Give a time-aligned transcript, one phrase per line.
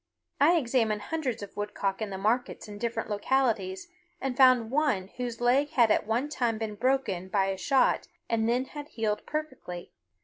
[0.39, 3.87] I examined hundreds of woodcock in the markets in different localities,
[4.19, 8.49] and found one whose leg had at one time been broken by a shot and
[8.49, 9.91] then had healed perfectly.